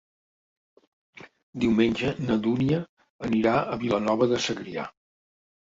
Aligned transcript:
Diumenge 1.65 2.15
na 2.25 2.39
Dúnia 2.49 2.81
anirà 3.29 3.55
a 3.61 3.79
Vilanova 3.87 4.35
de 4.35 4.43
Segrià. 4.49 4.93